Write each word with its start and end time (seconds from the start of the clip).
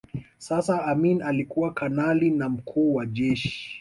Sasa 0.37 0.77
Amin 0.83 1.21
alikuwa 1.21 1.73
kanali 1.73 2.31
na 2.31 2.49
Mkuu 2.49 2.93
wa 2.95 3.05
Jeshi 3.05 3.69